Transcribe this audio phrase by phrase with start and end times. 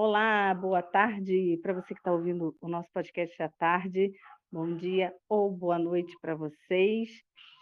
[0.00, 4.12] Olá, boa tarde para você que está ouvindo o nosso podcast à tarde.
[4.48, 7.10] Bom dia ou boa noite para vocês.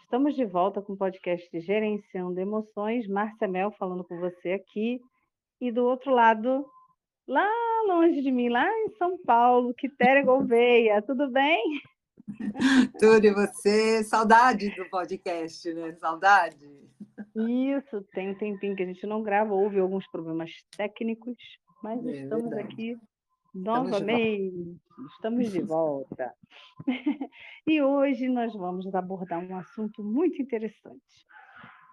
[0.03, 3.07] Estamos de volta com o podcast Gerenciando Emoções.
[3.07, 5.01] Márcia Mel falando com você aqui.
[5.59, 6.63] E do outro lado,
[7.27, 7.49] lá
[7.87, 11.01] longe de mim, lá em São Paulo, Quitéria Gouveia.
[11.01, 11.81] Tudo bem?
[12.99, 14.03] Tudo e você?
[14.03, 15.91] Saudade do podcast, né?
[15.93, 16.69] Saudade.
[17.35, 21.35] Isso, tem um tempinho que a gente não grava, houve alguns problemas técnicos,
[21.81, 22.57] mas É estamos verdade.
[22.57, 22.97] aqui
[23.53, 26.33] novamente, estamos de volta.
[27.67, 31.25] E hoje nós vamos abordar um assunto muito interessante,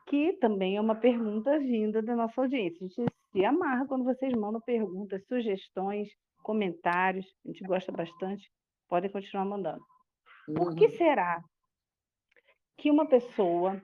[0.09, 2.85] que também é uma pergunta vinda da nossa audiência.
[2.85, 6.09] A gente se amarra quando vocês mandam perguntas, sugestões,
[6.43, 8.51] comentários, a gente gosta bastante,
[8.89, 9.83] podem continuar mandando.
[10.55, 10.97] Por que Uhum.
[10.97, 11.43] será
[12.77, 13.83] que uma pessoa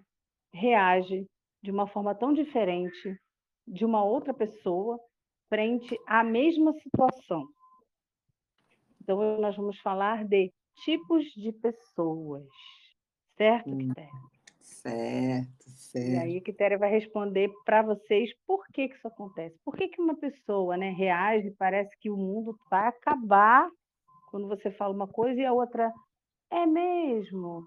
[0.52, 1.26] reage
[1.62, 3.16] de uma forma tão diferente
[3.66, 4.98] de uma outra pessoa
[5.50, 7.46] frente à mesma situação?
[9.02, 10.50] Então, nós vamos falar de
[10.84, 12.46] tipos de pessoas,
[13.36, 13.78] certo, Hum.
[13.78, 14.20] Quitéria?
[14.60, 16.20] Certo, E certo.
[16.22, 19.58] aí, a Quitéria vai responder para vocês por que, que isso acontece.
[19.64, 23.68] Por que, que uma pessoa né, reage e parece que o mundo vai acabar
[24.30, 25.92] quando você fala uma coisa e a outra
[26.50, 27.66] é mesmo?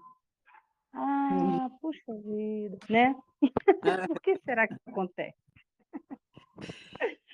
[0.94, 3.14] Ah, puxa vida, né?
[3.82, 5.36] Ah, Por que será que isso acontece?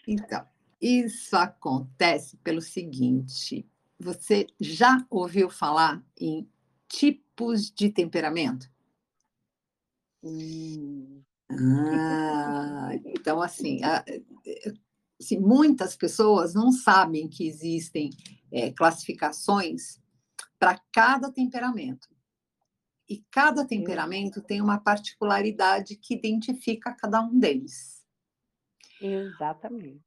[0.06, 0.47] Então,
[0.81, 3.67] isso acontece pelo seguinte:
[3.98, 6.48] você já ouviu falar em
[6.89, 8.69] tipos de temperamento?
[10.23, 14.05] Hum, Ah, então, assim, a-
[15.21, 18.11] assim, muitas pessoas não sabem que existem
[18.53, 20.01] eh, classificações
[20.59, 22.09] para cada temperamento.
[23.09, 28.00] E cada temperamento tem uma particularidade que identifica cada um deles.
[29.01, 30.05] Exatamente.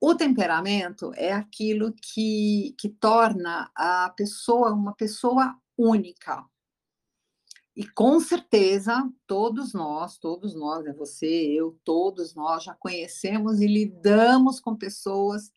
[0.00, 6.44] O temperamento é aquilo que, que torna a pessoa uma pessoa única.
[7.74, 13.66] E com certeza, todos nós, todos nós, né, você, eu, todos nós já conhecemos e
[13.66, 15.50] lidamos com pessoas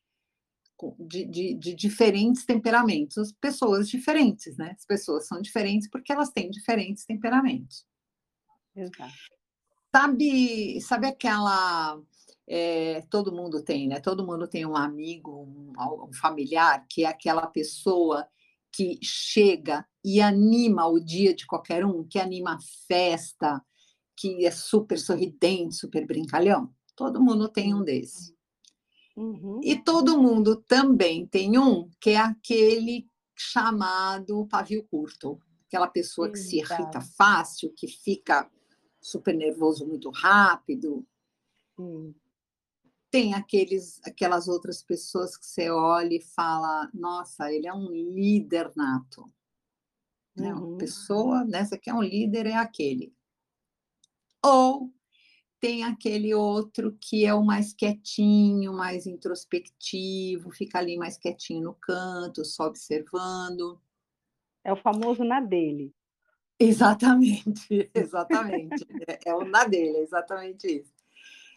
[0.99, 4.75] de, de, de diferentes temperamentos, pessoas diferentes, né?
[4.77, 7.85] As pessoas são diferentes porque elas têm diferentes temperamentos.
[8.75, 9.13] Exato.
[9.93, 12.01] Sabe, sabe aquela.
[12.47, 13.99] É, todo mundo tem, né?
[13.99, 15.73] Todo mundo tem um amigo, um,
[16.07, 18.27] um familiar, que é aquela pessoa
[18.71, 23.63] que chega e anima o dia de qualquer um, que anima a festa,
[24.17, 26.73] que é super sorridente, super brincalhão.
[26.95, 28.35] Todo mundo tem um desse.
[29.15, 29.61] Uhum.
[29.63, 36.37] E todo mundo também tem um que é aquele chamado pavio curto, aquela pessoa que
[36.37, 38.49] se irrita fácil, que fica
[39.01, 41.05] super nervoso muito rápido.
[41.77, 42.13] Sim.
[43.15, 48.73] Tem aqueles, aquelas outras pessoas que você olha e fala, nossa, ele é um líder
[48.75, 49.31] nato.
[50.35, 50.53] Né?
[50.53, 50.77] Uma Uhum.
[50.77, 51.63] pessoa, né?
[51.63, 53.15] Você quer um líder, é aquele.
[54.43, 54.93] Ou
[55.61, 61.73] tem aquele outro que é o mais quietinho, mais introspectivo, fica ali mais quietinho no
[61.73, 63.81] canto, só observando.
[64.61, 65.95] É o famoso na dele.
[66.59, 68.85] Exatamente, exatamente.
[69.07, 70.94] É, é o na dele, é exatamente isso.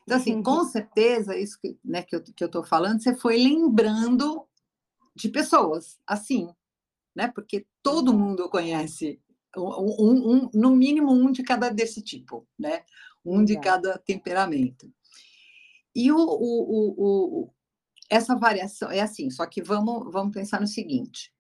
[0.09, 3.37] Então, assim, com certeza, isso que, né, que eu que eu estou falando, você foi
[3.37, 4.47] lembrando
[5.15, 6.49] de pessoas assim,
[7.15, 7.29] né?
[7.29, 9.21] Porque todo mundo conhece
[9.57, 12.83] um, um- no mínimo um de cada desse tipo, né?
[13.25, 14.91] Um de cada temperamento.
[15.95, 17.55] E o, o- o- o-
[18.09, 21.33] essa variação é assim, só que vamos, vamos pensar no seguinte: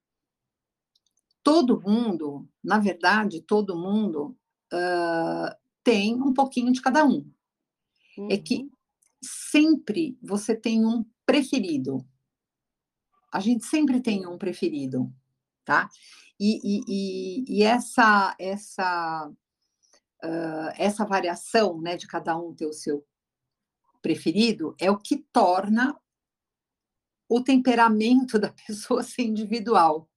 [1.42, 4.36] todo mundo, na verdade, todo mundo
[4.72, 7.24] ah, tem um pouquinho de cada um.
[8.30, 8.70] É que Uhum.
[9.22, 12.04] sempre você tem um preferido.
[13.32, 15.12] A gente sempre tem um preferido,
[15.64, 15.88] tá?
[16.40, 19.30] E, e- e- e essa essa
[20.22, 23.04] ah, essa variação, né, de cada um ter o seu
[24.02, 25.96] preferido é o que torna
[27.28, 30.07] o temperamento da pessoa ser individual.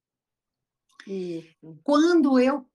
[1.06, 1.78] Isso.
[1.82, 2.66] Quando eu,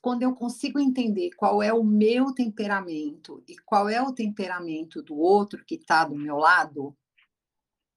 [0.00, 5.16] quando eu consigo entender qual é o meu temperamento e qual é o temperamento do
[5.16, 6.96] outro que está do meu lado,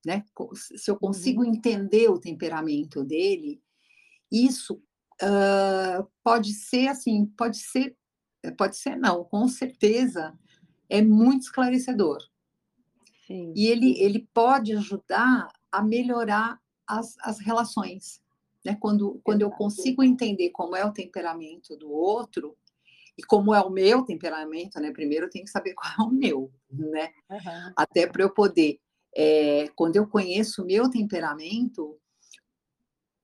[0.06, 0.24] né?
[0.56, 3.62] Se eu consigo entender o temperamento dele,
[4.32, 4.82] isso
[5.22, 7.96] ah, pode ser assim, pode ser,
[8.58, 10.38] pode ser não, com certeza
[10.90, 12.18] é muito esclarecedor.
[13.28, 13.54] Sim.
[13.56, 18.21] E ele, ele pode ajudar a melhorar as, as relações.
[18.64, 18.78] Né?
[18.80, 22.56] Quando, quando eu consigo entender como é o temperamento do outro
[23.18, 24.92] e como é o meu temperamento, né?
[24.92, 27.12] Primeiro eu tenho que saber qual é o meu, né?
[27.30, 27.74] Aham.
[27.76, 28.80] Até para eu poder
[29.16, 32.00] é, quando eu conheço o meu temperamento,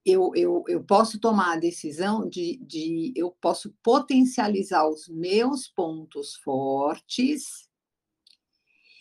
[0.05, 6.35] eu, eu, eu posso tomar a decisão de, de eu posso potencializar os meus pontos
[6.37, 7.69] fortes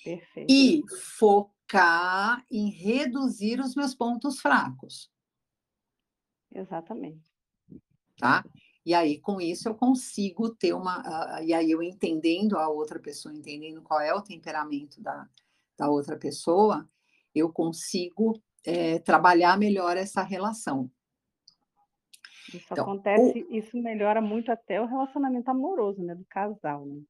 [0.05, 0.53] Perfeito.
[0.53, 0.83] e
[1.17, 5.11] focar em reduzir os meus pontos fracos.
[6.55, 7.25] Exatamente.
[8.19, 8.45] Tá?
[8.85, 11.01] E aí, com isso, eu consigo ter uma.
[11.41, 15.29] Uh, e aí, eu entendendo a outra pessoa, entendendo qual é o temperamento da,
[15.77, 16.89] da outra pessoa,
[17.35, 20.91] eu consigo é, trabalhar melhor essa relação.
[22.49, 23.55] Isso então, acontece, o...
[23.55, 27.03] isso melhora muito até o relacionamento amoroso, né, do casal, né?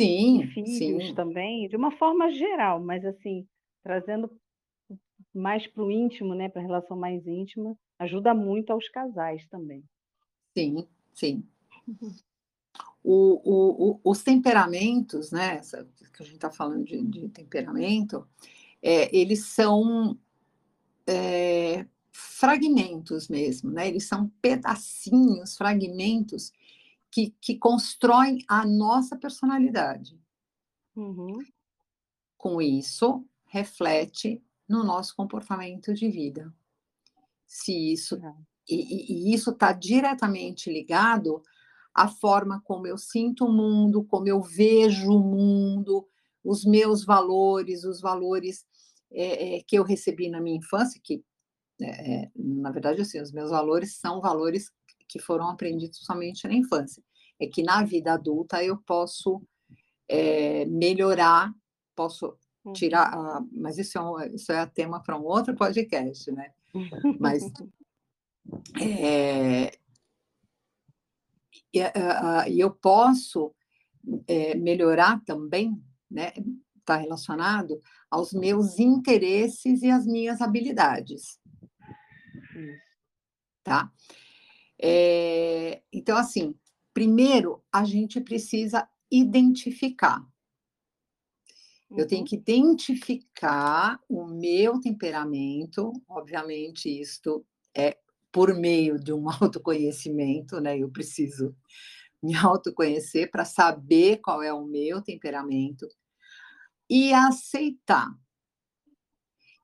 [0.00, 1.14] Sim, e filhos sim.
[1.14, 3.46] também, de uma forma geral, mas assim,
[3.82, 4.28] trazendo
[5.34, 9.84] mais para o íntimo, né, para a relação mais íntima, ajuda muito aos casais também.
[10.56, 11.44] Sim, sim.
[13.06, 18.26] O, o, o, os temperamentos, né, essa, que a gente está falando de, de temperamento,
[18.82, 20.18] é, eles são
[21.06, 23.88] é, fragmentos mesmo, né?
[23.88, 26.52] Eles são pedacinhos, fragmentos
[27.10, 30.18] que, que constroem a nossa personalidade.
[30.96, 31.38] Uhum.
[32.36, 36.52] Com isso, reflete no nosso comportamento de vida.
[37.46, 38.34] Se isso é.
[38.68, 41.42] e, e isso está diretamente ligado
[41.94, 46.08] à forma como eu sinto o mundo, como eu vejo o mundo,
[46.42, 48.66] os meus valores, os valores
[49.12, 51.24] é, é, que eu recebi na minha infância, que
[51.80, 54.70] é, na verdade assim, os meus valores são valores
[55.08, 57.02] que foram aprendidos somente na infância.
[57.40, 59.42] É que na vida adulta eu posso
[60.08, 61.52] é, melhorar,
[61.94, 62.36] posso
[62.72, 63.48] tirar, uhum.
[63.52, 66.52] mas isso é, um, isso é tema para um outro podcast, né?
[67.20, 67.42] Mas
[68.80, 69.70] é,
[71.72, 71.80] e,
[72.48, 73.54] e eu posso
[74.28, 75.80] é, melhorar também,
[76.10, 76.32] né?
[76.78, 77.80] Está relacionado
[78.10, 81.40] aos meus interesses e às minhas habilidades.
[83.62, 83.90] Tá?
[84.80, 86.54] É, então, assim,
[86.92, 90.22] primeiro a gente precisa identificar.
[91.94, 92.00] Uhum.
[92.00, 92.26] Eu tenho uhum.
[92.26, 97.96] que identificar o meu temperamento, obviamente, isto é
[98.32, 100.76] por meio de um autoconhecimento, né?
[100.76, 101.54] Eu preciso
[102.22, 105.86] me autoconhecer para saber qual é o meu temperamento
[106.88, 108.12] e aceitar.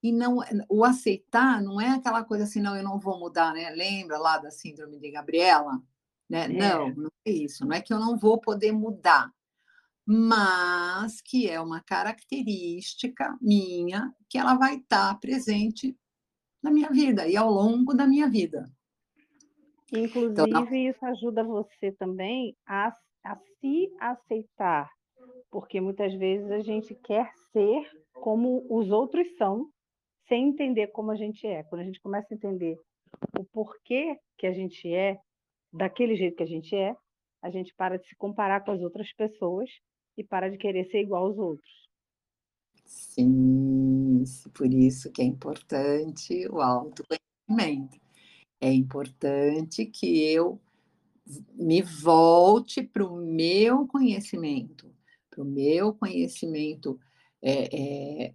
[0.03, 0.39] E não,
[0.69, 3.71] o aceitar não é aquela coisa assim, não, eu não vou mudar, né?
[3.71, 5.83] Lembra lá da síndrome de Gabriela?
[6.29, 6.45] Né?
[6.45, 6.49] É.
[6.49, 7.67] Não, não é isso.
[7.67, 9.31] Não é que eu não vou poder mudar,
[10.07, 15.97] mas que é uma característica minha que ela vai estar presente
[16.63, 18.65] na minha vida e ao longo da minha vida.
[19.93, 20.75] Inclusive, então, não...
[20.75, 22.95] isso ajuda você também a,
[23.25, 24.89] a se aceitar,
[25.51, 29.69] porque muitas vezes a gente quer ser como os outros são,
[30.29, 31.65] sem entender como a gente é.
[31.65, 32.77] Quando a gente começa a entender
[33.39, 35.19] o porquê que a gente é
[35.73, 36.95] daquele jeito que a gente é,
[37.43, 39.69] a gente para de se comparar com as outras pessoas
[40.21, 41.71] e para de querer ser igual aos outros.
[42.85, 44.25] Sim,
[44.55, 48.01] por isso que é importante o autoconhecimento.
[48.61, 50.61] É importante que eu
[51.55, 54.95] me volte para o meu conhecimento,
[55.31, 57.01] para o meu conhecimento
[57.41, 58.35] é, é,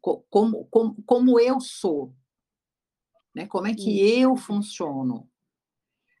[0.00, 2.14] como, como, como eu sou,
[3.34, 3.46] né?
[3.46, 5.28] como é que eu funciono.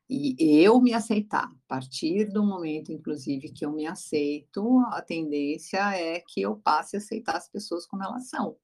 [0.08, 1.46] E eu me aceitar.
[1.46, 6.96] A partir do momento, inclusive, que eu me aceito, a tendência é que eu passe
[6.96, 8.56] a aceitar as pessoas como elas são.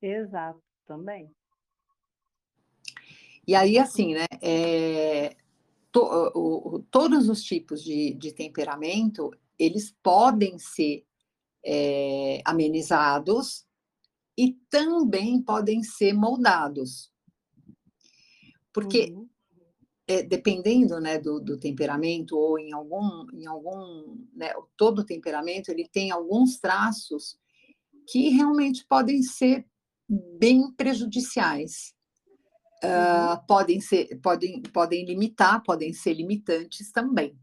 [0.00, 1.30] Exato, também.
[3.46, 4.26] E aí, assim, né?
[4.40, 5.36] É,
[5.92, 6.00] to,
[6.34, 11.04] o, o, todos os tipos de, de temperamento, eles podem ser
[11.64, 13.64] é, amenizados
[14.36, 17.12] e também podem ser moldados.
[18.72, 19.28] Porque, uhum.
[20.12, 25.88] É, dependendo né, do, do, temperamento, ou em algum, em algum né, todo temperamento, ele
[25.88, 27.38] tem alguns traços
[28.08, 29.66] que realmente podem ser
[30.38, 31.94] bem prejudiciais.
[32.84, 37.38] Uh, podem ser, podem, podem limitar, podem ser limitantes também,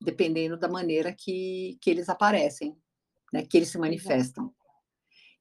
[0.00, 2.76] dependendo da maneira que, que eles aparecem,
[3.32, 4.52] né, que eles se manifestam.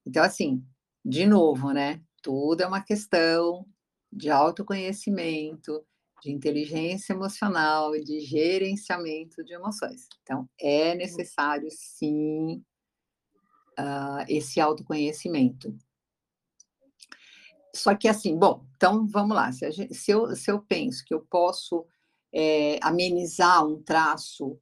[0.05, 0.63] Então, assim,
[1.03, 2.01] de novo, né?
[2.21, 3.65] Tudo é uma questão
[4.11, 5.83] de autoconhecimento,
[6.21, 10.07] de inteligência emocional e de gerenciamento de emoções.
[10.21, 12.63] Então, é necessário, sim,
[13.79, 15.75] uh, esse autoconhecimento.
[17.75, 19.51] Só que, assim, bom, então vamos lá.
[19.51, 21.85] Se, gente, se, eu, se eu penso que eu posso
[22.33, 24.59] é, amenizar um traço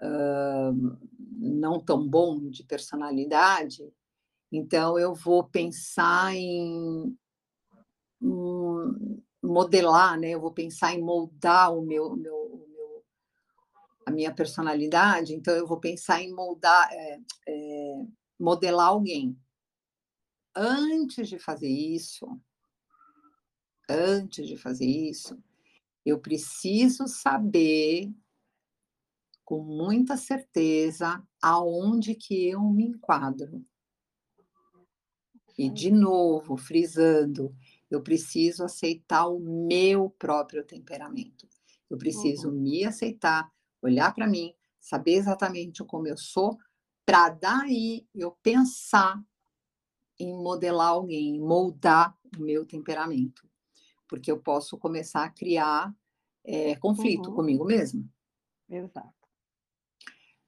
[0.00, 0.98] uh,
[1.38, 3.92] não tão bom de personalidade,
[4.52, 7.16] Então, eu vou pensar em
[8.20, 10.30] um, modelar, né?
[10.30, 13.04] Eu vou pensar em moldar o meu, meu, o meu,
[14.06, 15.34] a minha personalidade.
[15.34, 18.06] Então, eu vou pensar em moldar, é, é,
[18.38, 19.38] modelar alguém.
[20.54, 22.26] Antes de fazer isso,
[23.88, 25.38] antes de fazer isso,
[26.04, 28.12] eu preciso saber
[29.44, 33.64] com muita certeza aonde que eu me enquadro.
[35.58, 37.54] E de novo, frisando,
[37.90, 41.48] eu preciso aceitar o meu próprio temperamento.
[41.88, 42.60] Eu preciso uhum.
[42.60, 43.50] me aceitar,
[43.82, 46.56] olhar para mim, saber exatamente como eu sou,
[47.04, 49.20] para daí eu pensar
[50.18, 53.48] em modelar alguém, moldar o meu temperamento.
[54.08, 55.94] Porque eu posso começar a criar
[56.44, 57.34] é, conflito uhum.
[57.34, 58.08] comigo mesmo.
[58.68, 59.20] Exato.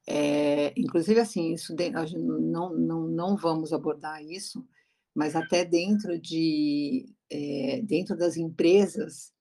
[0.06, 1.74] É, inclusive, assim, isso
[2.18, 4.66] não, não, não vamos abordar isso,
[5.14, 9.32] mas até dentro de é, dentro das empresas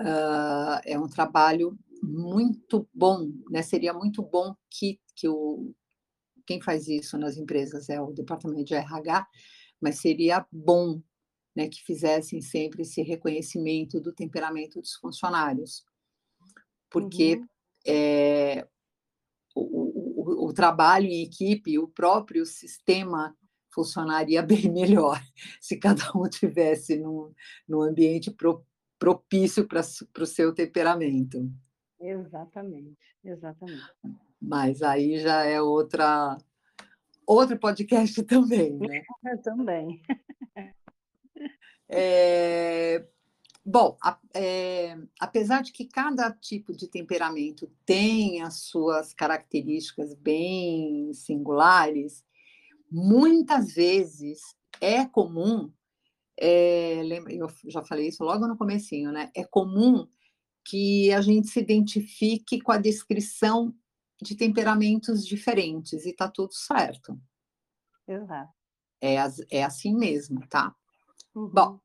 [0.00, 3.62] uh, é um trabalho muito bom, né?
[3.62, 5.74] Seria muito bom que, que o
[6.44, 9.26] quem faz isso nas empresas é o departamento de RH,
[9.80, 11.00] mas seria bom
[11.54, 15.84] né, que fizessem sempre esse reconhecimento do temperamento dos funcionários,
[16.90, 17.46] porque uhum.
[17.86, 18.66] é,
[19.54, 23.36] o, o, o, trabalho em equipe, o próprio sistema
[23.72, 25.20] funcionaria bem melhor
[25.60, 27.32] se cada um tivesse num,
[27.68, 28.64] num ambiente pro,
[28.98, 29.80] propício para
[30.22, 31.50] o seu temperamento.
[32.00, 33.82] Exatamente, exatamente.
[34.40, 36.36] Mas aí já é outra
[37.26, 39.02] outro podcast também, né?
[39.42, 40.02] também.
[41.88, 43.06] É,
[43.64, 51.12] bom, a, é, apesar de que cada tipo de temperamento tem as suas características bem
[51.12, 52.24] singulares,
[52.92, 54.40] muitas vezes
[54.80, 55.72] é comum,
[56.38, 59.30] é, lembra, eu já falei isso logo no comecinho, né?
[59.34, 60.06] É comum
[60.64, 63.74] que a gente se identifique com a descrição
[64.20, 67.18] de temperamentos diferentes e tá tudo certo.
[68.06, 68.52] Exato.
[69.00, 69.16] É,
[69.50, 70.74] é assim mesmo, tá?
[71.34, 71.48] Uhum.
[71.48, 71.80] Bom,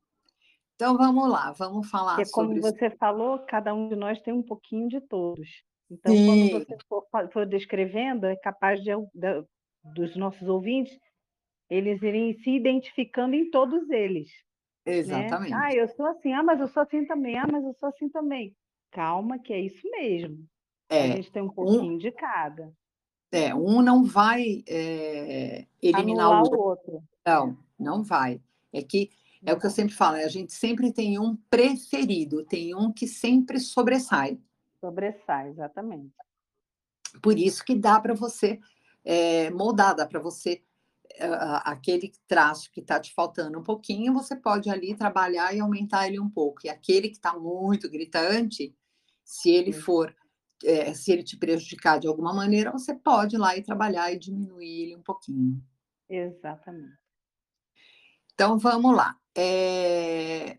[0.74, 2.30] então vamos lá, vamos falar sobre...
[2.30, 5.64] como você falou, cada um de nós tem um pouquinho de todos.
[5.90, 6.26] Então, Sim.
[6.26, 9.44] quando você for, for descrevendo, é capaz de, de,
[9.82, 10.98] dos nossos ouvintes,
[11.68, 14.30] eles irem se identificando em todos eles.
[14.86, 14.96] Né?
[14.96, 15.50] Exatamente.
[15.50, 15.60] Né?
[15.62, 18.08] Ah, eu sou assim, ah, mas eu sou assim também, ah, mas eu sou assim
[18.08, 18.54] também.
[18.90, 20.46] Calma, que é isso mesmo.
[20.88, 22.72] É, a gente tem um pouquinho um, de cada.
[23.30, 26.60] É, um não vai é, eliminar Anular o outro.
[26.60, 27.02] outro.
[27.26, 28.40] Não, não vai.
[28.72, 29.10] É que
[29.44, 33.06] é o que eu sempre falo, a gente sempre tem um preferido, tem um que
[33.06, 34.38] sempre sobressai.
[34.80, 36.12] Sobressai, exatamente.
[37.22, 38.58] Por isso que dá para você
[39.08, 40.62] é, moldar, dá para você
[41.18, 46.06] uh, aquele traço que está te faltando um pouquinho, você pode ali trabalhar e aumentar
[46.06, 46.60] ele um pouco.
[46.64, 48.76] E aquele que está muito gritante,
[49.24, 50.14] se ele for,
[50.62, 54.18] é, se ele te prejudicar de alguma maneira, você pode ir lá e trabalhar e
[54.18, 55.58] diminuir ele um pouquinho.
[56.06, 56.98] Exatamente.
[58.34, 59.16] Então vamos lá.
[59.34, 60.58] É,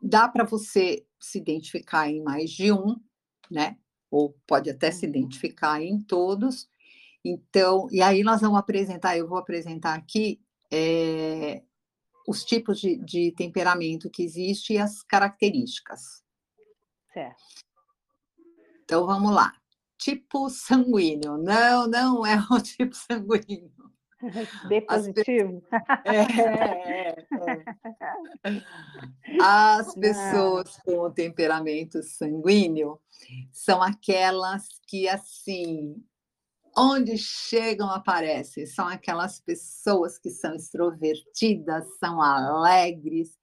[0.00, 2.94] dá para você se identificar em mais de um,
[3.50, 3.76] né?
[4.08, 5.10] Ou pode até se uhum.
[5.10, 6.70] identificar em todos.
[7.24, 10.40] Então, e aí nós vamos apresentar, eu vou apresentar aqui
[10.72, 11.62] é,
[12.26, 16.22] os tipos de, de temperamento que existe e as características.
[17.12, 17.42] Certo.
[18.84, 19.52] Então vamos lá.
[19.98, 21.36] Tipo sanguíneo.
[21.36, 23.90] Não, não é o tipo sanguíneo.
[24.68, 25.62] B positivo?
[25.70, 27.26] As, é, é,
[28.44, 28.62] é.
[29.40, 33.00] As pessoas com o temperamento sanguíneo
[33.50, 36.02] são aquelas que, assim,
[36.76, 38.66] onde chegam aparecem.
[38.66, 43.38] São aquelas pessoas que são extrovertidas, são alegres,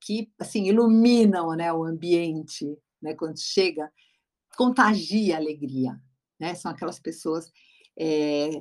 [0.00, 2.66] que assim iluminam né, o ambiente,
[3.00, 3.90] né, quando chega,
[4.56, 6.00] contagia a alegria.
[6.38, 6.54] Né?
[6.54, 7.50] São aquelas pessoas
[7.98, 8.60] é,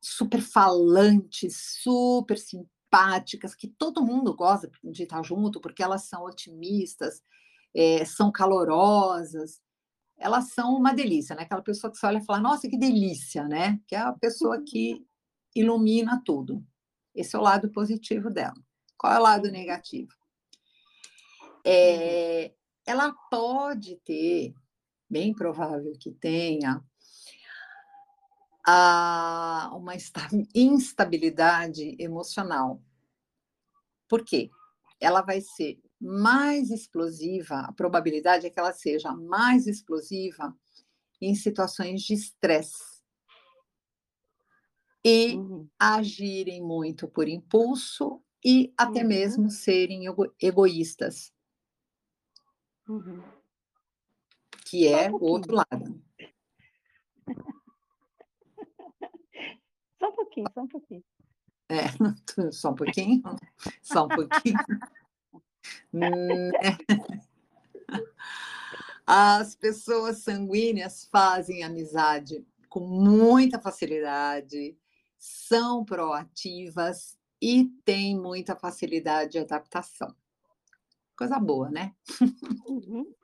[0.00, 7.22] super falantes, super simpáticas, que todo mundo gosta de estar junto, porque elas são otimistas,
[7.74, 9.60] é, são calorosas,
[10.22, 11.42] elas são uma delícia, né?
[11.42, 13.80] Aquela pessoa que você olha e fala, nossa, que delícia, né?
[13.88, 15.04] Que é a pessoa que
[15.54, 16.64] ilumina tudo.
[17.12, 18.54] Esse é o lado positivo dela.
[18.96, 20.12] Qual é o lado negativo?
[21.64, 22.54] É,
[22.86, 24.54] ela pode ter,
[25.10, 26.82] bem provável que tenha,
[28.64, 29.94] a, uma
[30.54, 32.80] instabilidade emocional.
[34.08, 34.50] Por quê?
[35.00, 40.54] Ela vai ser mais explosiva, a probabilidade é que ela seja mais explosiva
[41.20, 42.90] em situações de estresse.
[45.04, 45.68] e uhum.
[45.78, 49.08] agirem muito por impulso e até uhum.
[49.08, 51.32] mesmo serem ego egoístas.
[52.88, 53.20] Uhum.
[54.66, 56.00] Que é um o outro lado.
[59.98, 61.04] Só um pouquinho, só um pouquinho.
[61.68, 61.82] É,
[62.50, 63.22] só um pouquinho?
[63.80, 64.58] Só um pouquinho.
[65.92, 66.08] Né?
[69.06, 74.76] As pessoas sanguíneas fazem amizade com muita facilidade,
[75.18, 80.14] são proativas e têm muita facilidade de adaptação.
[81.16, 81.94] Coisa boa, né?
[82.66, 83.14] Uhum.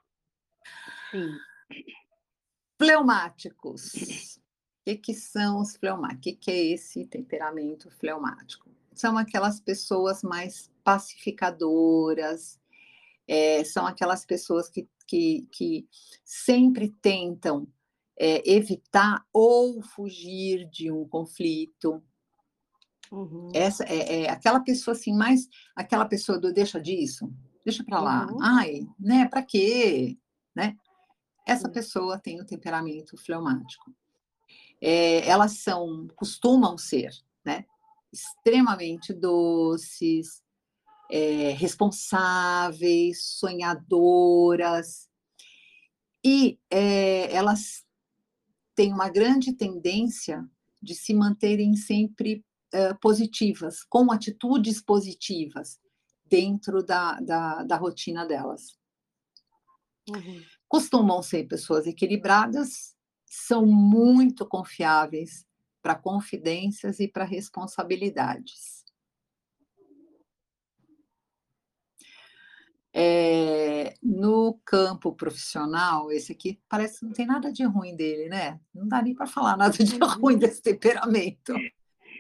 [1.11, 1.39] Sim.
[2.77, 4.37] Fleumáticos.
[4.37, 4.41] O
[4.85, 6.19] que, que são os fleumáticos?
[6.19, 8.71] O que, que é esse temperamento fleumático?
[8.95, 12.59] São aquelas pessoas mais pacificadoras,
[13.27, 15.87] é, são aquelas pessoas que, que, que
[16.25, 17.69] sempre tentam
[18.19, 22.03] é, evitar ou fugir de um conflito.
[23.13, 23.51] Uhum.
[23.53, 27.31] Essa é, é, aquela pessoa assim, mais aquela pessoa do deixa disso,
[27.63, 28.27] deixa para lá.
[28.27, 28.39] Uhum.
[28.41, 29.29] Ai, né?
[29.29, 30.17] Para quê?
[30.57, 30.75] Né?
[31.47, 31.75] Essa uhum.
[31.75, 33.95] pessoa tem o temperamento fleumático.
[34.81, 37.11] É, elas são, costumam ser,
[37.45, 37.67] né?
[38.11, 40.43] Extremamente doces,
[41.11, 45.09] é, responsáveis, sonhadoras,
[46.25, 47.85] e é, elas
[48.75, 50.45] têm uma grande tendência
[50.81, 55.79] de se manterem sempre é, positivas, com atitudes positivas
[56.27, 58.79] dentro da, da, da rotina delas.
[60.09, 60.43] Uhum.
[60.69, 65.47] Costumam ser pessoas equilibradas, são muito confiáveis
[65.83, 68.78] para confidências e para responsabilidades.
[72.95, 78.59] É, no campo profissional, esse aqui parece que não tem nada de ruim dele, né?
[78.75, 80.09] Não dá nem para falar nada de uhum.
[80.21, 81.55] ruim desse temperamento.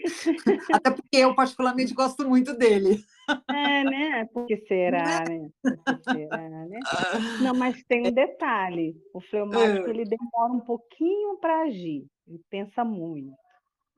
[0.72, 3.02] Até porque eu, particularmente, gosto muito dele.
[3.48, 4.24] É, né?
[4.32, 5.50] Porque será, né?
[5.62, 6.78] Porque será, né?
[7.42, 12.84] Não, mas tem um detalhe: o fleumático ele demora um pouquinho para agir, ele pensa
[12.84, 13.34] muito.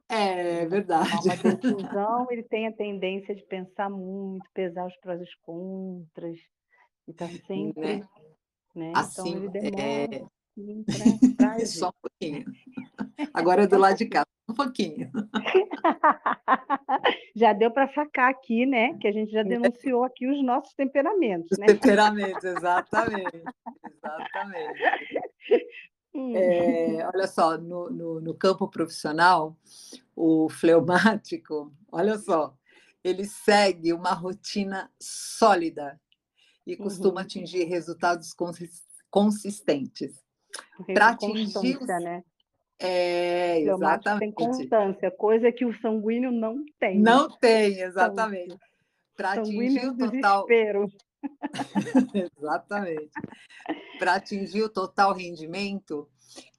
[0.09, 1.13] É verdade.
[1.25, 6.37] Uma decisão, ele tem a tendência de pensar muito, pesar os prós e os contras.
[7.07, 7.97] E está sempre.
[7.97, 8.09] Né?
[8.75, 8.93] Né?
[8.95, 10.25] Assim, então ele demora é...
[10.57, 12.45] um pra, pra Só um pouquinho.
[13.35, 15.11] Agora é do lado de cá, um pouquinho.
[17.35, 18.97] já deu para sacar aqui, né?
[18.99, 21.67] Que a gente já denunciou aqui os nossos temperamentos, os né?
[21.67, 23.43] Temperamentos, exatamente.
[23.85, 24.81] exatamente.
[26.13, 26.35] Hum.
[26.35, 29.57] É, olha só, no, no, no, campo profissional,
[30.17, 32.53] o fleumático, olha só,
[33.05, 36.01] ele segue uma rotina sólida
[36.67, 37.27] e costuma uhum.
[37.27, 38.35] atingir resultados
[39.11, 40.23] consistentes.
[40.95, 41.81] Para atingir.
[41.81, 42.23] Né?
[42.79, 44.21] É, exatamente.
[44.21, 46.99] Tem constância, coisa que o sanguíneo não tem.
[46.99, 48.57] Não tem, exatamente.
[49.17, 50.47] Para atingir o total.
[52.15, 53.11] exatamente.
[53.99, 56.09] Para atingir o total rendimento,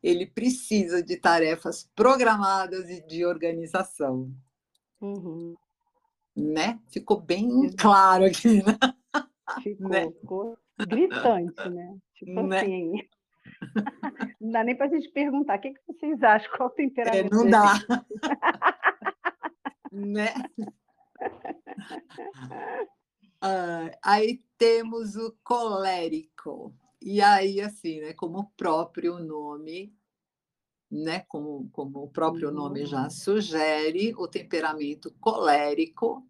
[0.03, 4.31] ele precisa de tarefas programadas e de organização.
[5.01, 5.55] Uhum.
[6.35, 6.79] Né?
[6.91, 8.77] Ficou bem claro aqui, né?
[9.61, 10.11] Ficou, né?
[10.11, 11.97] ficou gritante, né?
[12.15, 12.57] Tipo né?
[12.57, 12.93] assim.
[14.39, 17.33] Não dá nem para a gente perguntar o que, que vocês acham, qual o temperamento.
[17.33, 17.73] É, não dá.
[19.91, 20.33] né?
[23.43, 26.71] Ah, aí temos o colérico.
[27.01, 29.91] E aí, assim, né, como o próprio nome,
[30.91, 33.09] né, como, como o próprio nome já uhum.
[33.09, 36.23] sugere, o temperamento colérico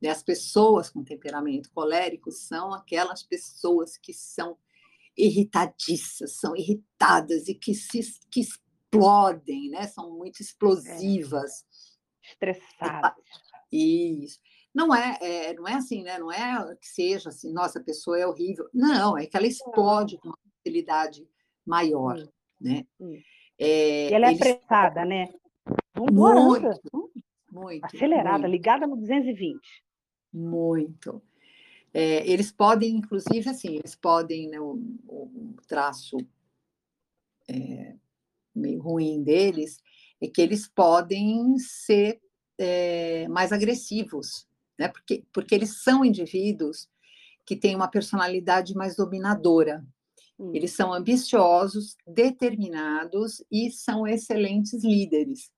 [0.00, 0.10] né?
[0.10, 4.56] As pessoas com temperamento colérico são aquelas pessoas que são
[5.16, 9.86] irritadiças, são irritadas e que se que explodem, né?
[9.86, 11.64] São muito explosivas,
[12.22, 12.28] é.
[12.30, 13.24] estressadas.
[13.72, 14.40] Isso.
[14.74, 16.18] Não é, é, não é assim, né?
[16.18, 18.68] Não é que seja assim, nossa, a pessoa é horrível.
[18.74, 21.26] Não, é que ela explode com uma facilidade
[21.64, 22.28] maior, hum.
[22.60, 22.86] né?
[23.00, 23.18] Hum.
[23.58, 24.40] É, e ela é eles...
[24.40, 25.28] apressada, né?
[26.12, 27.08] Muito, hum.
[27.56, 27.84] Muito.
[27.84, 28.50] Acelerada, muito.
[28.50, 29.58] ligada no 220.
[30.32, 31.22] Muito.
[31.94, 34.58] É, eles podem, inclusive, assim, eles podem, né,
[35.66, 36.18] traço
[37.48, 37.94] é,
[38.54, 39.78] meio ruim deles
[40.20, 42.20] é que eles podem ser
[42.58, 44.46] é, mais agressivos,
[44.78, 44.88] né?
[44.88, 46.88] Porque, porque eles são indivíduos
[47.44, 49.86] que têm uma personalidade mais dominadora.
[50.38, 50.52] Hum.
[50.54, 55.50] Eles são ambiciosos, determinados e são excelentes líderes.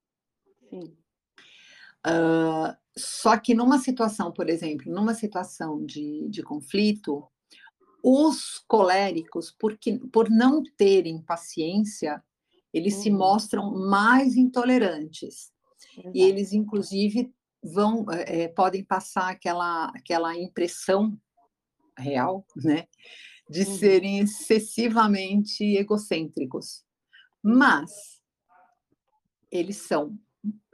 [0.69, 0.97] Sim.
[2.07, 7.29] Uh, só que numa situação, por exemplo, numa situação de, de conflito,
[8.03, 12.23] os coléricos, porque, por não terem paciência,
[12.73, 13.03] eles uhum.
[13.03, 15.53] se mostram mais intolerantes.
[15.97, 16.11] Exato.
[16.15, 17.33] E eles, inclusive,
[17.63, 21.19] vão é, podem passar aquela, aquela impressão
[21.97, 22.87] real, né,
[23.51, 23.79] de uhum.
[23.79, 26.85] serem excessivamente egocêntricos.
[27.43, 28.21] Mas
[29.51, 30.19] eles são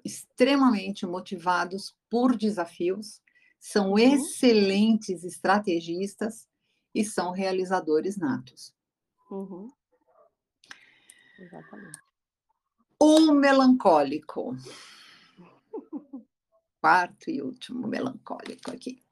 [0.04, 3.22] extremamente motivados por desafios,
[3.58, 3.98] são uhum.
[3.98, 6.46] excelentes estrategistas
[6.94, 8.74] e são realizadores natos.
[9.30, 9.68] Uhum.
[11.38, 11.98] Exatamente.
[13.00, 14.54] O melancólico.
[16.80, 19.02] Quarto e último melancólico aqui.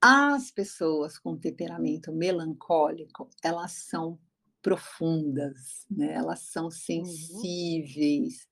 [0.00, 4.18] As pessoas com temperamento melancólico, elas são
[4.62, 6.14] profundas, né?
[6.14, 6.70] elas são uhum.
[6.70, 8.48] sensíveis.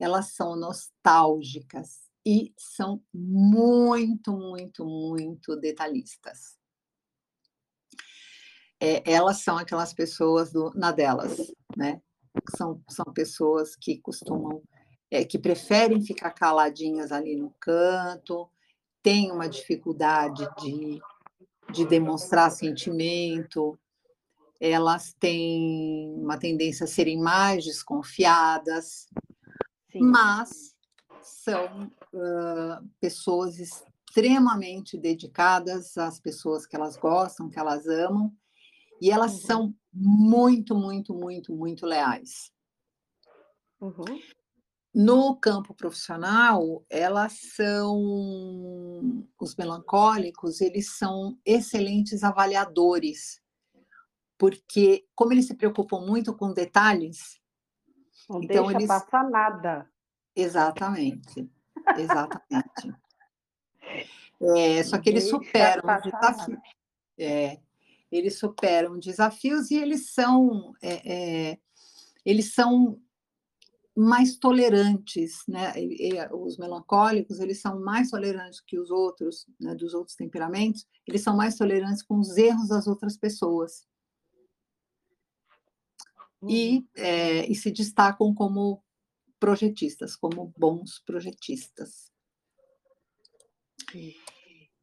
[0.00, 6.58] Elas são nostálgicas e são muito, muito, muito detalhistas.
[8.80, 12.00] É, elas são aquelas pessoas do, na delas, né?
[12.56, 14.62] São, são pessoas que costumam,
[15.10, 18.48] é, que preferem ficar caladinhas ali no canto,
[19.02, 20.98] têm uma dificuldade de,
[21.72, 23.78] de demonstrar sentimento,
[24.60, 29.06] elas têm uma tendência a serem mais desconfiadas,
[29.90, 30.00] Sim.
[30.00, 30.74] mas
[31.22, 38.32] são uh, pessoas extremamente dedicadas às pessoas que elas gostam, que elas amam,
[39.00, 39.40] e elas uhum.
[39.40, 42.52] são muito, muito, muito, muito leais.
[43.80, 44.20] Uhum.
[44.92, 53.40] No campo profissional, elas são os melancólicos, eles são excelentes avaliadores,
[54.36, 57.39] porque como eles se preocupam muito com detalhes,
[58.30, 58.86] não então deixa eles...
[58.86, 59.90] passar nada.
[60.36, 61.50] Exatamente,
[61.96, 62.94] exatamente.
[64.56, 66.58] é, só que eles superam os desafios.
[67.18, 67.58] É,
[68.10, 71.58] eles superam desafios e eles são é, é,
[72.24, 73.00] eles são
[73.96, 75.74] mais tolerantes, né?
[76.32, 79.74] Os melancólicos eles são mais tolerantes que os outros, né?
[79.74, 80.86] dos outros temperamentos.
[81.06, 83.89] Eles são mais tolerantes com os erros das outras pessoas
[86.48, 88.82] e, é, e se destacam como
[89.38, 92.10] projetistas, como bons projetistas.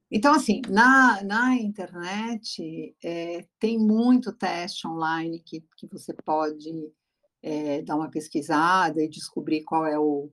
[0.10, 6.92] Então, assim, na, na internet é, tem muito teste online que, que você pode
[7.42, 10.32] é, dar uma pesquisada e descobrir qual é o,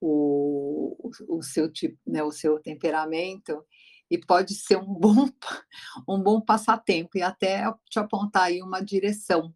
[0.00, 3.64] o, o seu tipo, né, o seu temperamento,
[4.10, 5.28] e pode ser um bom,
[6.08, 9.54] um bom passatempo e até te apontar aí uma direção.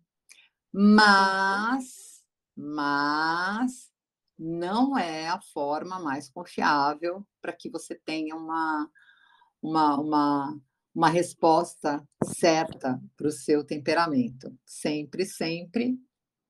[0.79, 2.23] Mas,
[2.55, 3.91] mas
[4.39, 8.87] não é a forma mais confiável para que você tenha uma,
[9.63, 10.61] uma, uma,
[10.95, 14.55] uma resposta certa para o seu temperamento.
[14.67, 15.99] Sempre, sempre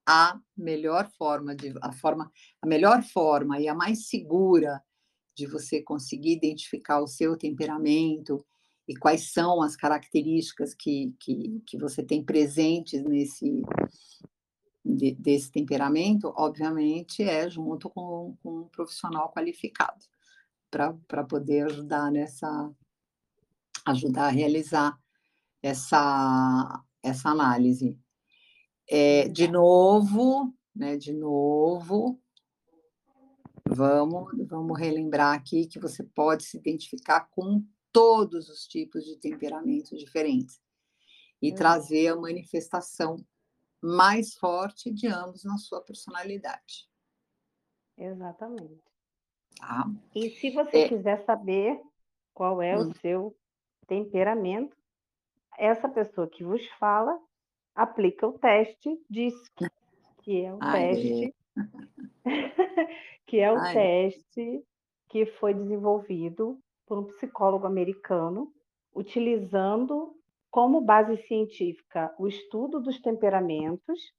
[0.05, 2.29] a melhor forma de a forma
[2.61, 4.83] a melhor forma e a mais segura
[5.37, 8.45] de você conseguir identificar o seu temperamento
[8.89, 13.63] e quais são as características que, que, que você tem presentes nesse
[14.85, 20.05] de, desse temperamento, obviamente, é junto com, com um profissional qualificado
[20.71, 22.71] para poder ajudar nessa
[23.85, 24.99] ajudar a realizar
[25.63, 27.97] essa, essa análise.
[28.89, 32.21] É, de novo, né, de novo,
[33.69, 37.65] vamos, vamos relembrar aqui que você pode se identificar com
[37.97, 40.61] todos os tipos de temperamentos diferentes
[41.41, 41.57] e uhum.
[41.57, 43.17] trazer a manifestação
[43.83, 46.87] mais forte de ambos na sua personalidade.
[47.97, 48.85] Exatamente.
[49.59, 49.87] Tá?
[50.15, 50.89] E se você é...
[50.89, 51.81] quiser saber
[52.35, 52.91] qual é hum.
[52.91, 53.35] o seu
[53.87, 54.77] temperamento,
[55.57, 57.19] essa pessoa que vos fala
[57.75, 59.55] aplica o teste DISC,
[60.23, 61.35] que é o Ai, teste
[63.25, 63.73] que é o Ai.
[63.73, 64.63] teste
[65.09, 68.53] que foi desenvolvido por um psicólogo americano,
[68.95, 70.15] utilizando
[70.51, 74.13] como base científica o estudo dos temperamentos.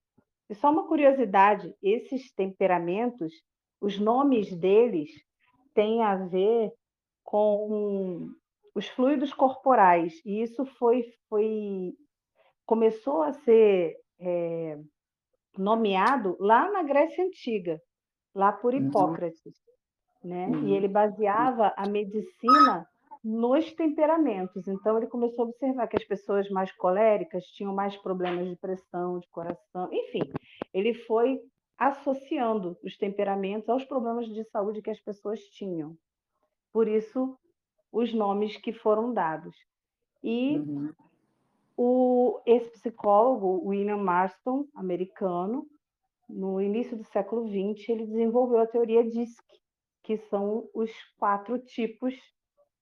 [0.49, 3.33] E só uma curiosidade: esses temperamentos,
[3.81, 5.09] os nomes deles
[5.73, 6.71] têm a ver
[7.23, 8.29] com
[8.75, 11.93] os fluidos corporais, e isso foi, foi
[12.65, 14.79] começou a ser é,
[15.57, 17.81] nomeado lá na Grécia Antiga,
[18.35, 18.87] lá por uhum.
[18.87, 19.55] Hipócrates.
[20.23, 20.47] Né?
[20.47, 20.67] Uhum.
[20.67, 22.87] E ele baseava a medicina
[23.23, 24.67] nos temperamentos.
[24.67, 29.19] Então, ele começou a observar que as pessoas mais coléricas tinham mais problemas de pressão,
[29.19, 30.21] de coração, enfim,
[30.73, 31.41] ele foi
[31.77, 35.95] associando os temperamentos aos problemas de saúde que as pessoas tinham.
[36.73, 37.37] Por isso,
[37.91, 39.55] os nomes que foram dados.
[40.23, 40.93] E uhum.
[41.75, 45.67] o, esse psicólogo, William Marston, americano,
[46.27, 49.43] no início do século XX, ele desenvolveu a teoria DISC,
[50.07, 50.89] que são os
[51.19, 52.15] quatro tipos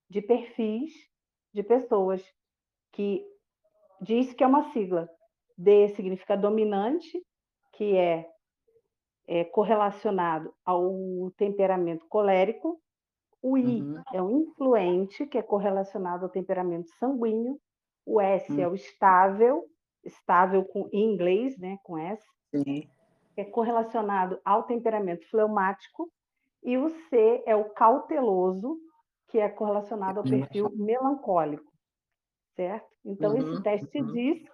[0.08, 0.92] de perfis
[1.52, 2.24] de pessoas,
[2.92, 3.26] que
[4.00, 5.10] diz que é uma sigla.
[5.58, 7.20] D significa dominante,
[7.72, 8.30] que é,
[9.26, 12.80] é correlacionado ao temperamento colérico.
[13.42, 14.02] O I uhum.
[14.14, 17.58] é o influente, que é correlacionado ao temperamento sanguíneo.
[18.04, 18.60] O S uhum.
[18.60, 19.64] é o estável,
[20.04, 22.24] estável com, em inglês, né, com S.
[22.54, 22.88] Sim.
[23.36, 26.08] É correlacionado ao temperamento fleumático.
[26.66, 28.76] E o C é o cauteloso,
[29.28, 31.72] que é correlacionado ao perfil melancólico,
[32.56, 32.88] certo?
[33.04, 34.12] Então, uhum, esse teste uhum.
[34.12, 34.50] DISC,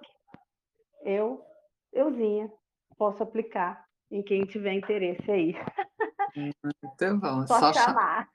[1.05, 1.42] eu,
[1.90, 2.53] euzinha,
[2.98, 5.55] posso aplicar em quem tiver interesse aí.
[6.37, 7.46] Muito bom.
[7.46, 8.29] Só, só chamar.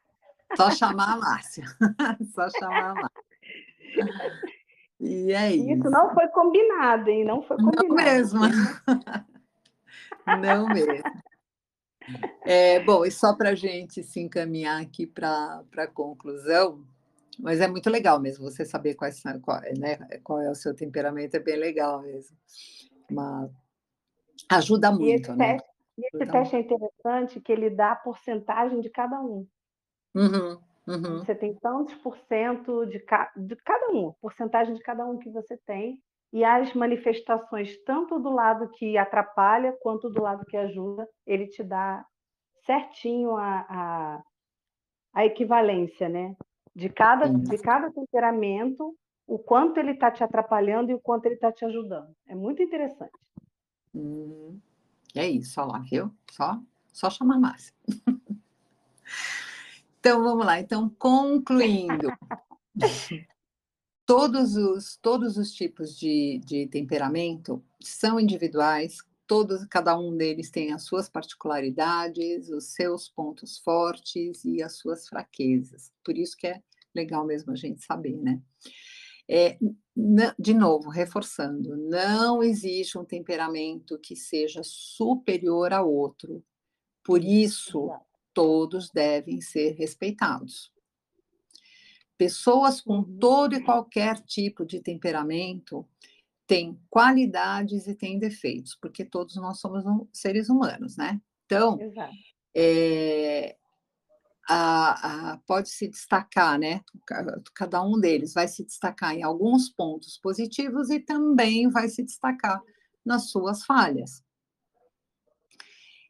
[0.55, 1.65] Só chamar a Márcia.
[2.33, 3.23] Só chamar a Márcia.
[4.99, 5.69] E é isso.
[5.69, 7.23] Isso não foi combinado, hein?
[7.23, 7.87] Não foi combinado.
[7.87, 8.41] Não mesmo.
[10.25, 11.03] Não mesmo.
[12.45, 16.85] É, bom, e só para a gente se encaminhar aqui para a conclusão,
[17.39, 21.35] mas é muito legal mesmo você saber quais, qual, né, qual é o seu temperamento,
[21.35, 22.35] é bem legal mesmo.
[23.11, 23.51] Mas
[24.49, 25.53] ajuda muito, e esse né?
[25.53, 26.71] Teste, e esse ajuda teste muito.
[26.71, 29.47] é interessante que ele dá a porcentagem de cada um.
[30.15, 31.17] Uhum, uhum.
[31.19, 35.29] Você tem tantos por cento de, ca, de cada um, porcentagem de cada um que
[35.29, 41.07] você tem, e as manifestações, tanto do lado que atrapalha quanto do lado que ajuda,
[41.25, 42.05] ele te dá
[42.65, 44.23] certinho a, a,
[45.13, 46.35] a equivalência, né?
[46.75, 51.35] De cada, de cada temperamento, o quanto ele está te atrapalhando e o quanto ele
[51.35, 52.13] está te ajudando.
[52.27, 53.17] É muito interessante.
[53.95, 54.59] Hum,
[55.15, 56.11] é isso, olha lá, viu?
[56.29, 56.59] Só,
[56.93, 57.73] só chamar Márcia.
[59.99, 60.59] então, vamos lá.
[60.59, 62.11] Então, concluindo.
[64.07, 70.71] todos os, todos os tipos de, de temperamento são individuais, todos, cada um deles tem
[70.71, 75.91] as suas particularidades, os seus pontos fortes e as suas fraquezas.
[76.05, 76.63] Por isso que é
[76.95, 78.41] legal mesmo a gente saber, né?
[79.29, 79.57] É,
[80.39, 86.41] de novo, reforçando, não existe um temperamento que seja superior ao outro.
[87.03, 87.91] Por isso,
[88.33, 90.71] todos devem ser respeitados.
[92.17, 93.17] Pessoas com uhum.
[93.19, 95.87] todo e qualquer tipo de temperamento
[96.47, 101.21] têm qualidades e têm defeitos, porque todos nós somos seres humanos, né?
[101.45, 101.77] Então,
[102.55, 103.55] é,
[104.49, 106.81] a, a, pode se destacar, né?
[107.53, 112.61] Cada um deles vai se destacar em alguns pontos positivos e também vai se destacar
[113.05, 114.23] nas suas falhas.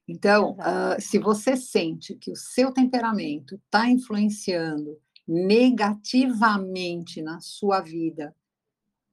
[0.08, 8.36] Então, uh, se você sente que o seu temperamento está influenciando negativamente na sua vida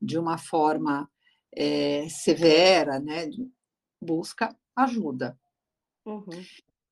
[0.00, 1.11] de uma forma
[1.53, 3.29] é, severa, né?
[4.00, 5.38] Busca ajuda.
[6.05, 6.44] Uhum.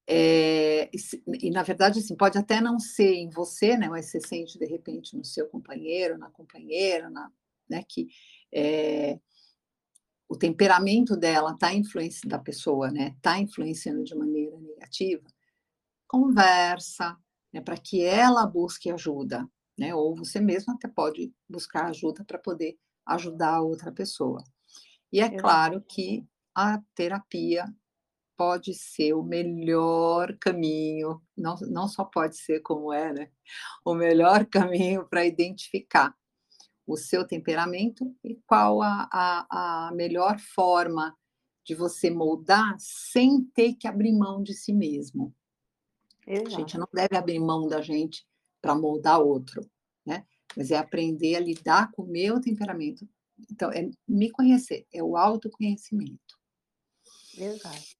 [0.06, 3.88] É, e, e, na verdade, assim, pode até não ser em você, né?
[3.88, 7.30] Mas você sente de repente no seu companheiro, na companheira, na,
[7.68, 7.84] né?
[7.88, 8.08] Que
[8.52, 9.20] é,
[10.28, 13.14] o temperamento dela está influenciando da pessoa, né?
[13.16, 15.28] Está influenciando de maneira negativa.
[16.08, 17.16] Conversa,
[17.52, 19.94] né, para que ela busque ajuda, né?
[19.94, 24.42] Ou você mesmo até pode buscar ajuda para poder ajudar a outra pessoa.
[25.12, 27.66] E é claro que a terapia
[28.36, 33.30] pode ser o melhor caminho, não, não só pode ser como é, né?
[33.84, 36.14] O melhor caminho para identificar
[36.86, 41.16] o seu temperamento e qual a, a, a melhor forma
[41.64, 45.34] de você moldar sem ter que abrir mão de si mesmo.
[46.26, 46.48] Exato.
[46.48, 48.26] A gente não deve abrir mão da gente
[48.60, 49.68] para moldar outro,
[50.06, 50.24] né?
[50.56, 53.08] Mas é aprender a lidar com o meu temperamento.
[53.50, 56.38] Então, é me conhecer, é o autoconhecimento.
[57.36, 57.96] Exato.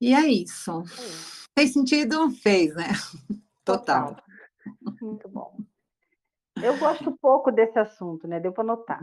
[0.00, 0.82] E é isso.
[1.56, 2.30] Fez sentido?
[2.30, 2.88] Fez, né?
[3.64, 4.16] Total.
[4.16, 4.24] Total.
[5.00, 5.56] Muito bom.
[6.62, 8.38] Eu gosto pouco desse assunto, né?
[8.38, 9.02] Deu para notar.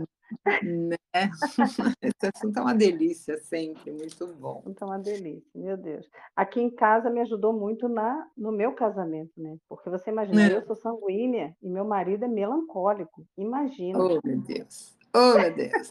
[0.63, 0.95] Né?
[2.01, 4.63] Esse assunto é uma delícia sempre, muito bom.
[4.67, 6.09] Então, é uma delícia, meu Deus.
[6.35, 9.57] Aqui em casa me ajudou muito na, no meu casamento, né?
[9.67, 10.55] Porque você imagina, é.
[10.55, 13.25] eu sou sanguínea e meu marido é melancólico.
[13.37, 13.99] Imagina.
[13.99, 14.97] Oh, meu Deus.
[15.13, 15.89] Oh, meu Deus.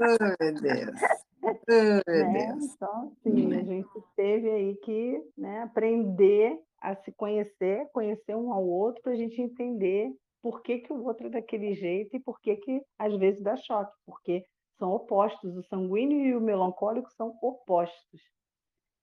[0.00, 1.00] oh, meu Deus.
[1.42, 2.46] Oh, meu né?
[2.46, 2.64] Deus.
[2.74, 3.64] Então, sim, a né?
[3.64, 9.16] gente teve aí que né, aprender a se conhecer, conhecer um ao outro, para a
[9.16, 10.12] gente entender
[10.44, 13.56] por que, que o outro é daquele jeito e por que, que às vezes dá
[13.56, 14.44] choque, porque
[14.78, 18.20] são opostos, o sanguíneo e o melancólico são opostos.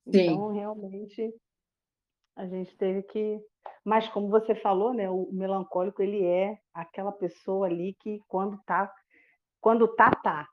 [0.07, 0.27] Sim.
[0.27, 1.33] Então, realmente,
[2.35, 3.43] a gente teve que.
[3.83, 8.93] Mas, como você falou, né, o melancólico ele é aquela pessoa ali que, quando tá,
[9.59, 10.47] quando tá, tá.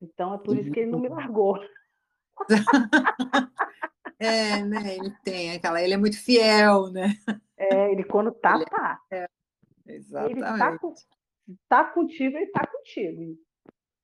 [0.00, 1.56] Então, é por isso que ele não me largou.
[4.18, 4.98] É, né?
[4.98, 7.12] Ele tem aquela, ele é muito fiel, né?
[7.56, 9.00] É, ele quando tá, ele tá.
[9.10, 9.26] É,
[9.86, 10.38] exatamente.
[10.38, 10.94] Ele tá, com,
[11.68, 13.38] tá contigo, ele tá contigo.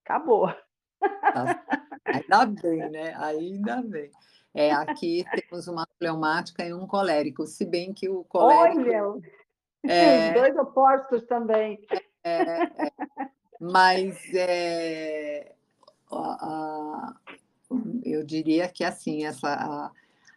[0.05, 0.49] Acabou.
[1.01, 1.65] Tá,
[2.05, 3.15] ainda bem, né?
[3.17, 4.11] Ainda bem.
[4.55, 8.81] É, aqui temos uma fleumática e um colérico, se bem que o colérico.
[8.81, 9.21] Olha!
[9.85, 11.79] É, os dois opostos também.
[12.25, 12.71] É, é,
[13.61, 15.55] mas é,
[16.11, 17.15] a,
[18.05, 19.93] eu diria que assim essa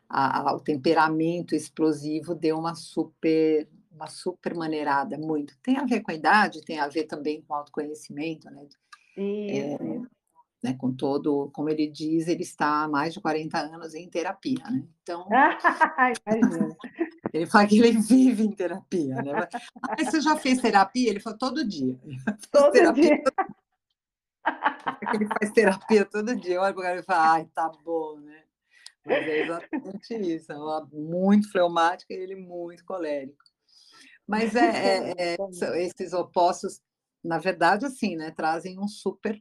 [0.10, 6.02] a, a, o temperamento explosivo deu uma super uma super maneirada muito tem a ver
[6.02, 8.78] com a idade tem a ver também com o autoconhecimento né isso,
[9.18, 9.78] é,
[10.64, 14.64] né, com todo, como ele diz, ele está há mais de 40 anos em terapia,
[14.70, 14.84] né?
[15.02, 15.28] Então,
[17.34, 19.48] ele fala que ele vive em terapia, né?
[19.98, 21.10] Mas você já fez terapia?
[21.10, 21.98] Ele falou todo dia.
[22.52, 23.24] Todo terapia, dia.
[25.14, 26.60] Ele faz terapia todo dia.
[26.60, 28.44] Olha para o cara e fala, ai, tá bom, né?
[29.06, 30.52] Mas é exatamente isso.
[30.52, 33.44] Ela muito fleumática e ele muito colérico.
[34.32, 36.80] Mas é, é, é, esses opostos,
[37.22, 38.32] na verdade, assim, né?
[38.32, 39.38] Trazem um super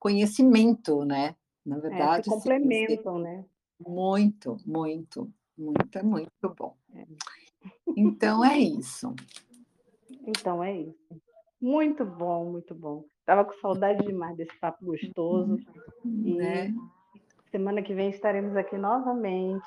[0.00, 1.36] conhecimento, né?
[1.64, 3.44] Na verdade, é, complementam, sim, né?
[3.78, 6.76] Muito, muito, muito, é muito bom.
[6.92, 7.06] É.
[7.96, 9.14] Então é isso.
[10.26, 11.22] Então é isso.
[11.60, 13.04] Muito bom, muito bom.
[13.24, 15.56] Tava com saudade demais desse papo gostoso.
[16.04, 16.74] E né?
[17.52, 19.62] semana que vem estaremos aqui novamente.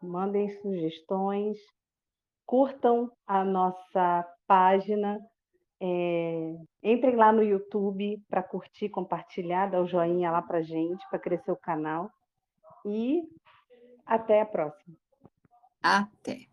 [0.00, 1.58] Mandem sugestões,
[2.48, 5.20] curtam a nossa página
[5.78, 11.18] é, entrem lá no YouTube para curtir, compartilhar, dar o joinha lá para gente, para
[11.18, 12.10] crescer o canal.
[12.86, 13.22] E
[14.06, 14.96] até a próxima.
[15.82, 16.46] Até.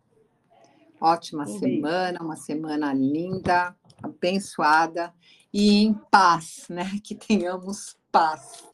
[1.00, 2.24] Ótima um semana, beijo.
[2.24, 5.14] uma semana linda, abençoada
[5.50, 6.84] e em paz, né?
[7.02, 8.70] Que tenhamos paz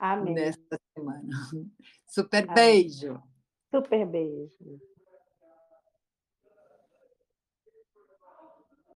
[0.00, 0.32] Amém.
[0.32, 1.28] nesta semana.
[2.06, 2.54] Super Amém.
[2.54, 3.22] beijo.
[3.70, 4.80] Super beijo.